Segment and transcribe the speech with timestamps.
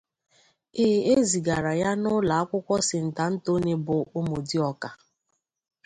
[0.85, 3.17] E ezigara ya n'ụlọ akwụkwọ St.
[3.27, 4.89] Anthony bụ Umudioka.